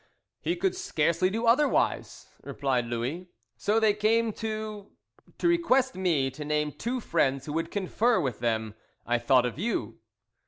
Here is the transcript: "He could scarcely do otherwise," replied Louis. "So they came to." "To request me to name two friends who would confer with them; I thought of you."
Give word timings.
"He 0.39 0.55
could 0.55 0.75
scarcely 0.75 1.29
do 1.29 1.45
otherwise," 1.45 2.25
replied 2.41 2.87
Louis. 2.87 3.29
"So 3.55 3.79
they 3.79 3.93
came 3.93 4.33
to." 4.33 4.89
"To 5.37 5.47
request 5.47 5.93
me 5.93 6.31
to 6.31 6.43
name 6.43 6.71
two 6.71 6.99
friends 6.99 7.45
who 7.45 7.53
would 7.53 7.69
confer 7.69 8.19
with 8.19 8.39
them; 8.39 8.73
I 9.05 9.19
thought 9.19 9.45
of 9.45 9.59
you." 9.59 9.99